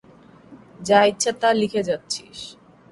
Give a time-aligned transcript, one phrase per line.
[0.87, 2.39] যা ইচ্ছা তা লিখে যাচ্ছিস।